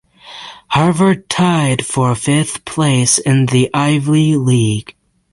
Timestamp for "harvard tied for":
0.69-2.15